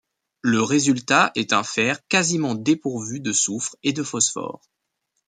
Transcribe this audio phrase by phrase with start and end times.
[0.41, 4.63] Le résultat est un fer quasiment dépourvu de soufre et de phosphore.